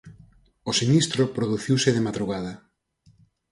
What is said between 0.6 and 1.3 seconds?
O sinistro